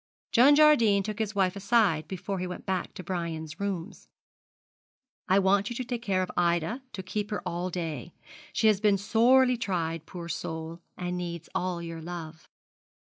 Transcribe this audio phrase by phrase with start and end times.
[0.31, 4.07] John Jardine took his wife aside before he went back to Brian's rooms.
[5.29, 8.15] 'I want you to take care of Ida, to keep with her all day.
[8.51, 12.49] She has been sorely tried, poor soul, and needs all your love.'